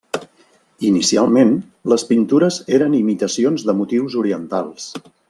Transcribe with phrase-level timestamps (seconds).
[0.87, 1.51] Inicialment
[1.93, 4.89] les pintures eren imitacions de motius orientals.